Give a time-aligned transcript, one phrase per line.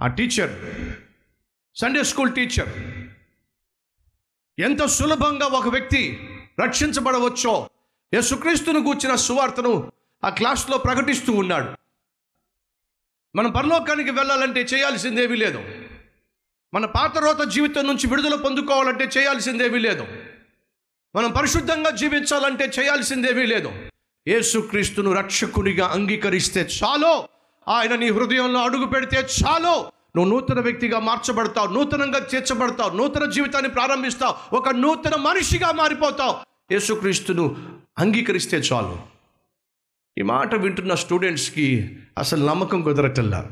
[0.00, 0.52] ఆ teacher
[1.78, 2.68] Sunday school teacher
[4.60, 6.28] ఎంత సులభంగా ఒక వ్యక్తి
[6.60, 7.70] రక్షించబడవచ్చో
[8.14, 9.92] యేసుక్రీస్తును కూర్చిన సువార్తను
[10.24, 11.76] ఆ క్లాస్లో ప్రకటిస్తూ ఉన్నాడు.
[13.36, 15.64] మనం పరలోకానికి వెళ్ళాలంటే చేయాల్సిందేమీ లేదు.
[16.74, 20.06] మన పాత రోత జీవితం నుంచి విడుదల పొందుకోవాలంటే చేయాల్సిందేమీ లేదు.
[21.16, 23.88] మనం పరిశుద్ధంగా జీవించాలంటే చేయాల్సిందేమీ లేదు.
[24.28, 27.28] యేసుక్రీస్తును రక్షకునిగా అంగీకరిస్తే చాలో
[27.68, 29.98] ఆయన నీ హృదయంలో అడుగు పెడితే చాలు.
[30.16, 36.36] నువ్వు నూతన వ్యక్తిగా మార్చబడతావు నూతనంగా చేర్చబడతావు నూతన జీవితాన్ని ప్రారంభిస్తావు ఒక నూతన మనిషిగా మారిపోతావు.
[36.72, 37.56] యేసుక్రీస్తును
[37.98, 38.98] అంగీకరిస్తే చాలు.
[40.18, 43.46] ఈ మాట వింటున్న స్టూడెంట్స్కి అసలు నమ్మకం కుదరటల్లా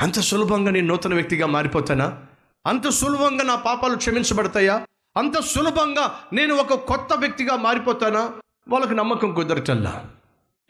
[0.00, 2.18] అంత సులభంగా నేను నూతన వ్యక్తిగా మారిపోతానా?
[2.66, 4.86] అంత సులభంగా నా పాపాలు క్షమించబడతాయా?
[5.16, 8.30] అంత సులభంగా నేను ఒక కొత్త వ్యక్తిగా మారిపోతానా?
[8.68, 10.04] వాళ్ళకి నమ్మకం కుదరటల్లా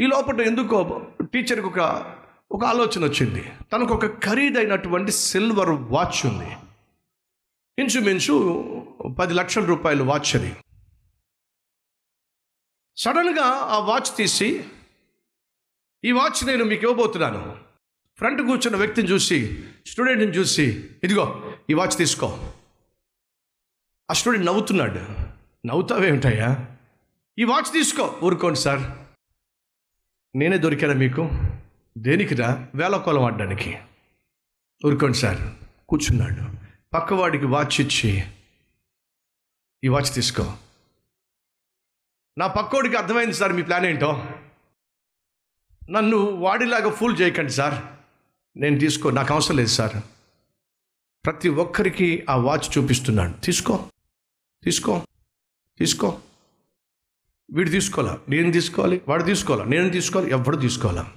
[0.00, 1.80] ఈ లోపల ఎందుకో టీచర్కి ఒక
[2.54, 3.52] ఒక ఆలోచన వచ్చింది.
[3.72, 6.56] తనకు ఒక ఖరీదైనటువంటి సిల్వర్ వాచ్ ఉంది.
[7.78, 8.34] ఇంచుమించు
[9.18, 10.56] పది లక్షల రూపాయల వాచ్ అది.
[12.96, 14.64] సడన్గా ఆ వాచ్ తీసి
[16.04, 17.56] ఈ వాచ్ నేను మీకు ఇవ్వబోతున్నాను.
[18.18, 22.52] ఫ్రంట్ కూర్చున్న వ్యక్తిని చూసి స్టూడెంట్ని చూసి ఇదిగో ఈ వాచ్ తీసుకో.
[24.10, 25.00] ఆ స్టూడెంట్ నవ్వుతున్నాడు.
[25.66, 26.68] నవ్వుతావేమిటయ్యా?
[27.38, 29.08] ఈ వాచ్ తీసుకో ఊరుకోండి సార్.
[30.38, 31.43] నేనే దొరికానా మీకు?
[31.98, 32.68] దేనికిరా?
[32.74, 33.78] వేలకోలం ఆడడానికి
[34.86, 35.52] ఊరుకోండి సార్.
[35.88, 36.56] కూర్చున్నాడు.
[36.94, 38.22] పక్కవాడికి వాచ్ ఇచ్చి
[39.84, 40.56] ఈ వాచ్ తీసుకో.
[42.38, 44.26] నా పక్కోడికి అర్థమైంది సార్ మీ ప్లాన్ ఏంటో.
[45.90, 47.84] నన్ను వాడిలాగా ఫూల్ చేయకండి సార్.
[48.56, 50.02] నేను తీసుకో నాకు అవసరం లేదు సార్.
[51.24, 53.90] ప్రతి ఒక్కరికి ఆ వాచ్ చూపిస్తున్నాడు తీసుకో.
[54.64, 55.02] తీసుకో.
[55.78, 56.20] తీసుకో.
[57.50, 58.18] వీడు తీసుకోవాలా?
[58.28, 59.02] నేను తీసుకోవాలి?
[59.08, 59.64] వాడు తీసుకోవాలా?
[59.64, 60.32] నేను తీసుకోవాలి?
[60.32, 61.12] ఎవడు తీసుకోవాలా?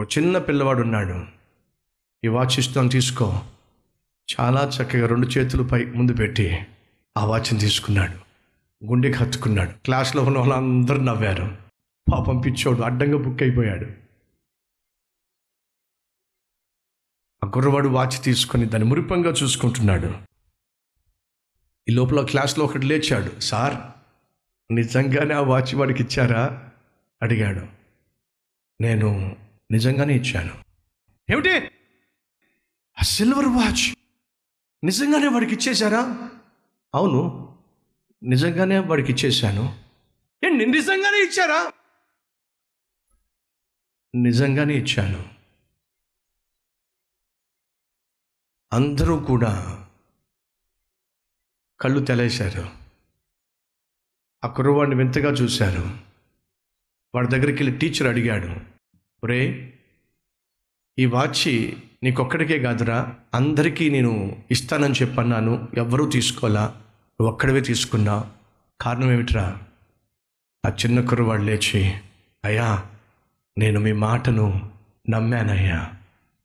[0.00, 1.26] ఒక చిన్న పిల్లవాడు ఉన్నాడు
[2.24, 3.42] ఈ వాచ్ ఇస్తాను తీసుకో.
[4.40, 6.58] చాలా చక్కగా రెండు చేతులపై ముందు పెట్టి
[7.18, 8.12] ఆ వాచ్ని తీసుకున్నాడు.
[8.84, 9.70] గుండెకి హత్తుకున్నాడు.
[9.70, 11.56] క్లాస్లో ఉన్న వాళ్ళందరూ నవ్వారు.
[12.12, 13.86] పాపం పిచ్చోడు అడ్డంగా బుక్ అయిపోయాడు.
[17.44, 20.14] ఆ కుర్రవాడు వాచ్ తీసుకొని దాన్ని మురిపంగా చూసుకుంటున్నాడు.
[21.88, 23.40] ఈ లోపల క్లాస్లో ఒకటి లేచాడు.
[23.40, 23.76] సార్
[24.74, 26.70] నిజంగానే ఆ వాచ్ వాడికి ఇచ్చారా?
[27.22, 27.66] అడిగాడు.
[28.80, 29.36] నేను
[29.70, 30.64] నిజంగానే ఇచ్చాను.
[31.32, 31.66] ఏమిటి?
[32.98, 33.96] ఆ సిల్వర్ వాచ్
[34.84, 36.30] నిజంగానే వాడికి ఇచ్చేశారా?
[36.94, 37.50] అవును
[38.22, 39.82] నిజంగానే వాడికి ఇచ్చేశాను.
[40.64, 41.72] నిజంగానే ఇచ్చారా?
[44.14, 45.28] నిజంగానే ఇచ్చాను.
[48.72, 49.84] అందరూ కూడా
[51.80, 52.80] కళ్ళు తెలేశారు.
[54.44, 55.98] ఆ కుర్రవాడిని వింతగా చూశారు
[57.14, 58.79] వాడి దగ్గరికి వెళ్ళి టీచర్ అడిగాడు
[59.24, 59.72] ఒరే
[60.98, 63.14] ఈ వాచి నీకొక్కడికే కాదురా.
[63.34, 65.68] అందరికీ నేను ఇస్తానని చెప్పన్నాను.
[65.76, 68.30] ఎవ్వరూ తీసుకోవాలా నువ్వు ఒక్కడవే తీసుకున్నా.
[68.80, 69.58] కారణం ఏమిట్రా?
[70.66, 71.94] ఆ చిన్న కుర్రవాడు లేచి
[72.44, 72.86] అయ్యా
[73.58, 74.70] నేను మీ మాటను
[75.10, 75.92] నమ్మానయ్యా.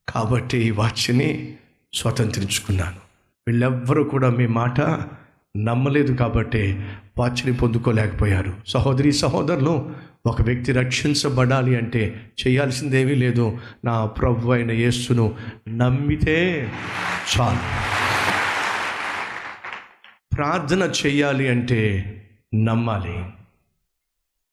[0.09, 1.56] కాబట్టి ఈ వాచ్ని
[1.94, 2.97] స్వతంత్రించుకున్నాను.
[3.47, 4.81] వీళ్ళెవ్వరూ కూడా మీ మాట
[5.56, 6.86] నమ్మలేదు కాబట్టి
[7.18, 8.54] వాచ్ని పొందుకోలేకపోయారు.
[8.68, 9.92] సహోదరి సహోదరులు
[10.26, 13.58] ఒక వ్యక్తి రక్షించబడాలి అంటే చేయాల్సిందేమీ లేదు.
[13.86, 15.36] నా ప్రభు అయిన యేస్సును
[15.70, 16.72] నమ్మితే
[17.40, 17.86] చాలు.
[20.36, 22.12] ప్రార్థన చేయాలి అంటే
[22.56, 23.26] నమ్మాలి.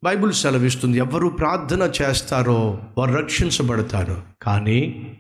[0.04, 4.22] బైబిల్ సెలవిస్తుంది ఎవరు ప్రార్థన చేస్తారో వారు రక్షించబడతారు.
[4.42, 5.10] కానీ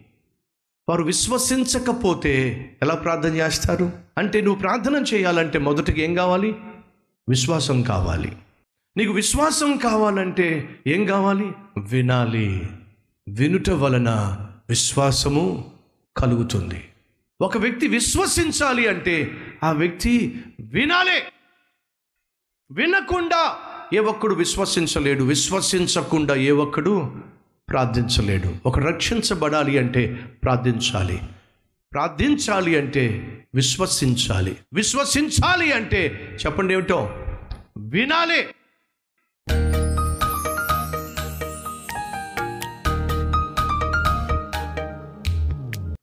[0.92, 3.92] వారు విశ్వసించకపోతే ఎలా ప్రార్థన చేస్తారు?
[4.18, 6.54] అంటే నువ్వు ప్రార్థన చేయాలంటే మొదటికి ఏం కావాలి?
[7.28, 8.36] విశ్వాసం కావాలి.
[8.96, 11.52] నీకు విశ్వాసం కావాలంటే ఏం కావాలి?
[11.78, 12.68] వినాలి.
[13.28, 15.70] వినుట వలన విశ్వాసము
[16.16, 16.88] కలుగుతుంది.
[17.40, 19.30] ఒక వ్యక్తి విశ్వసించాలి అంటే
[19.64, 21.22] ఆ వ్యక్తి వినాలి.
[22.70, 23.56] వినకుండా
[23.94, 25.24] ఏ ఒక్కడు విశ్వసించలేడు.
[25.24, 27.16] విశ్వసించకుండా ఏ ఒక్కడు
[27.68, 28.54] ప్రార్థించలేడు.
[28.66, 31.20] ఒక రక్షించబడాలి అంటే ప్రార్థించాలి.
[31.92, 34.56] ప్రార్థించాలి అంటే విశ్వసించాలి.
[34.74, 37.24] విశ్వసించాలి అంటే చెప్పండి ఏమిటో?
[37.78, 38.48] వినాలి.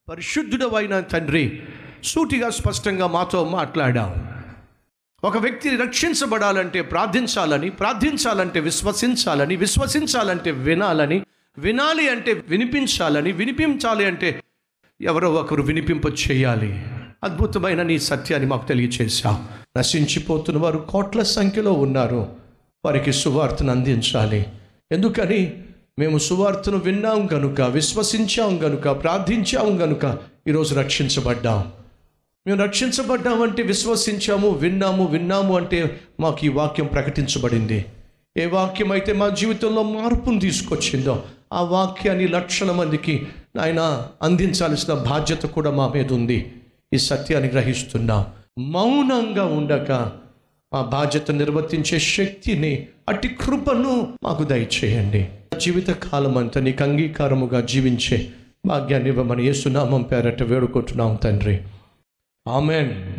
[0.09, 1.63] పరిశుద్ధుడవైన తండ్రి
[2.03, 4.29] సూటిగా స్పష్టంగా మాతో మాట్లాడాం
[5.23, 11.25] ఒక వ్యక్తి రక్షించబడాలంటే ప్రార్థించాలని ప్రార్థించాలంటే విశ్వసించాలని విశ్వసించాలంటే వినాలని
[11.59, 14.43] వినాలి అంటే వినిపించాలని వినిపించాలి అంటే
[15.01, 16.83] ఎవరో ఒకరు వినిపింప చేయాలి.
[17.23, 19.37] అద్భుతమైన నీ సత్యాన్ని మాకు తెలియచేశావు.
[19.77, 22.27] నశించిపోతున్న వారు కోట్ల సంఖ్యలో ఉన్నారు.
[22.85, 24.45] వారికి సువార్తను అందించాలి.
[24.91, 25.63] ఎందుకని?
[25.99, 30.17] మేము సువార్తను విన్నాం గనుక విశ్వసించాం గనుక ప్రార్థించాం గనుక
[30.47, 31.71] ఈరోజు రక్షించబడ్డాం.
[32.47, 37.85] మేము రక్షించబడ్డామంటే విశ్వసించాము విన్నాము విన్నాము అంటే మాకు ఈ వాక్యం ప్రకటించబడింది.
[38.37, 41.23] ఏ వాక్యం అయితే మా జీవితంలో మార్పును తీసుకొచ్చిందో
[41.53, 43.27] ఆ వాక్యాన్ని లక్షల మందికి
[43.61, 46.53] ఆయన అందించాల్సిన బాధ్యత కూడా మా మీద ఉంది.
[46.93, 48.25] ఈ సత్యాన్ని గ్రహిస్తున్నాం.
[48.59, 50.11] మౌనంగా ఉండక
[50.73, 55.29] ఆ బాధ్యత నిర్వర్తించే శక్తిని అట్టి కృపను మాకు దయచేయండి.
[55.61, 58.29] జీవిత కాలం అంతా నీకు అంగీకారముగా జీవించే
[58.65, 61.59] భాగ్యాన్ని ఇవ్వమని ఏసునామం పేరట వేడుకుంటున్నాం తండ్రి.
[62.47, 63.13] ఆమెన్.